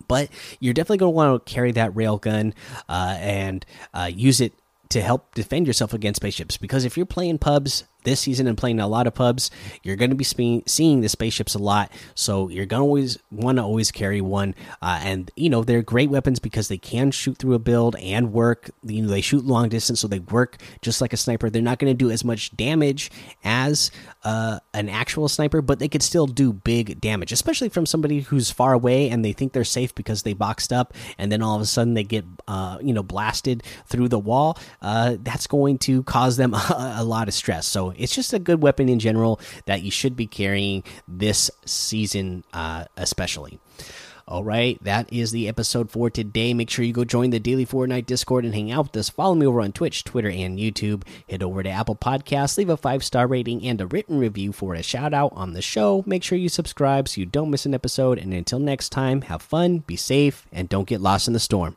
But 0.07 0.29
you're 0.59 0.73
definitely 0.73 0.97
going 0.97 1.13
to 1.13 1.15
want 1.15 1.45
to 1.45 1.53
carry 1.53 1.71
that 1.73 1.93
railgun 1.93 2.53
uh, 2.89 3.15
and 3.19 3.65
uh, 3.93 4.09
use 4.13 4.41
it 4.41 4.53
to 4.89 5.01
help 5.01 5.33
defend 5.33 5.65
yourself 5.65 5.93
against 5.93 6.17
spaceships 6.21 6.57
because 6.57 6.85
if 6.85 6.97
you're 6.97 7.05
playing 7.05 7.39
pubs 7.39 7.83
this 8.03 8.21
season 8.21 8.47
and 8.47 8.57
playing 8.57 8.79
a 8.79 8.87
lot 8.87 9.07
of 9.07 9.13
pubs, 9.13 9.51
you're 9.83 9.95
going 9.95 10.09
to 10.09 10.15
be 10.15 10.63
seeing 10.65 11.01
the 11.01 11.09
spaceships 11.09 11.55
a 11.55 11.59
lot. 11.59 11.91
So 12.15 12.49
you're 12.49 12.65
going 12.65 12.81
to 12.81 12.85
always 12.85 13.17
want 13.31 13.57
to 13.57 13.63
always 13.63 13.91
carry 13.91 14.21
one. 14.21 14.55
Uh, 14.81 14.99
and 15.03 15.31
you 15.35 15.49
know 15.49 15.63
they're 15.63 15.81
great 15.81 16.09
weapons 16.09 16.39
because 16.39 16.67
they 16.67 16.77
can 16.77 17.11
shoot 17.11 17.37
through 17.37 17.53
a 17.53 17.59
build 17.59 17.95
and 17.97 18.33
work. 18.33 18.71
You 18.83 19.03
know 19.03 19.09
they 19.09 19.21
shoot 19.21 19.45
long 19.45 19.69
distance, 19.69 19.99
so 19.99 20.07
they 20.07 20.19
work 20.19 20.57
just 20.81 21.01
like 21.01 21.13
a 21.13 21.17
sniper. 21.17 21.49
They're 21.49 21.61
not 21.61 21.79
going 21.79 21.91
to 21.91 21.97
do 21.97 22.11
as 22.11 22.23
much 22.23 22.55
damage 22.55 23.11
as 23.43 23.91
uh, 24.23 24.59
an 24.73 24.89
actual 24.89 25.27
sniper, 25.27 25.61
but 25.61 25.79
they 25.79 25.87
could 25.87 26.03
still 26.03 26.27
do 26.27 26.53
big 26.53 26.99
damage, 27.01 27.31
especially 27.31 27.69
from 27.69 27.85
somebody 27.85 28.21
who's 28.21 28.51
far 28.51 28.73
away 28.73 29.09
and 29.09 29.23
they 29.23 29.33
think 29.33 29.53
they're 29.53 29.63
safe 29.63 29.93
because 29.95 30.23
they 30.23 30.33
boxed 30.33 30.71
up, 30.71 30.93
and 31.17 31.31
then 31.31 31.41
all 31.41 31.55
of 31.55 31.61
a 31.61 31.65
sudden 31.65 31.93
they 31.93 32.03
get 32.03 32.25
uh, 32.47 32.77
you 32.81 32.93
know 32.93 33.03
blasted 33.03 33.63
through 33.87 34.09
the 34.09 34.19
wall. 34.19 34.57
Uh, 34.81 35.17
that's 35.21 35.47
going 35.47 35.77
to 35.77 36.03
cause 36.03 36.37
them 36.37 36.53
a, 36.53 36.95
a 36.99 37.03
lot 37.03 37.27
of 37.27 37.33
stress. 37.33 37.67
It's 37.97 38.15
just 38.15 38.33
a 38.33 38.39
good 38.39 38.61
weapon 38.61 38.89
in 38.89 38.99
general 38.99 39.39
that 39.65 39.83
you 39.83 39.91
should 39.91 40.15
be 40.15 40.27
carrying 40.27 40.83
this 41.07 41.49
season, 41.65 42.43
uh, 42.53 42.85
especially. 42.97 43.59
All 44.25 44.43
right, 44.43 44.81
that 44.81 45.11
is 45.11 45.31
the 45.31 45.49
episode 45.49 45.91
for 45.91 46.09
today. 46.09 46.53
Make 46.53 46.69
sure 46.69 46.85
you 46.85 46.93
go 46.93 47.03
join 47.03 47.31
the 47.31 47.41
Daily 47.41 47.65
Fortnite 47.65 48.05
Discord 48.05 48.45
and 48.45 48.53
hang 48.53 48.71
out 48.71 48.85
with 48.85 48.97
us. 48.97 49.09
Follow 49.09 49.35
me 49.35 49.45
over 49.45 49.59
on 49.59 49.73
Twitch, 49.73 50.05
Twitter, 50.05 50.29
and 50.29 50.57
YouTube. 50.57 51.03
Head 51.29 51.43
over 51.43 51.61
to 51.61 51.69
Apple 51.69 51.97
Podcasts, 51.97 52.57
leave 52.57 52.69
a 52.69 52.77
five 52.77 53.03
star 53.03 53.27
rating 53.27 53.61
and 53.63 53.81
a 53.81 53.87
written 53.87 54.17
review 54.17 54.53
for 54.53 54.75
a 54.75 54.81
shout 54.81 55.13
out 55.13 55.33
on 55.35 55.51
the 55.51 55.61
show. 55.61 56.03
Make 56.07 56.23
sure 56.23 56.37
you 56.37 56.47
subscribe 56.47 57.09
so 57.09 57.19
you 57.19 57.25
don't 57.25 57.51
miss 57.51 57.65
an 57.65 57.73
episode. 57.73 58.17
And 58.17 58.33
until 58.33 58.59
next 58.59 58.89
time, 58.89 59.23
have 59.23 59.41
fun, 59.41 59.79
be 59.79 59.97
safe, 59.97 60.47
and 60.53 60.69
don't 60.69 60.87
get 60.87 61.01
lost 61.01 61.27
in 61.27 61.33
the 61.33 61.39
storm. 61.39 61.75